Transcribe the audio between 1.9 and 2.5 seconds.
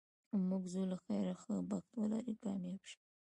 ولرې،